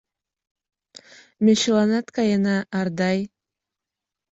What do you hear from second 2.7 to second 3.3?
Ардай!